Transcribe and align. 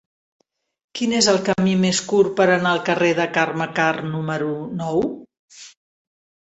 Quin 0.99 1.13
és 1.17 1.27
el 1.33 1.37
camí 1.49 1.75
més 1.83 2.01
curt 2.13 2.33
per 2.41 2.47
anar 2.55 2.73
al 2.73 2.83
carrer 2.89 3.13
de 3.23 3.29
Carme 3.37 3.71
Karr 3.81 4.11
número 4.17 4.53
nou? 4.83 5.09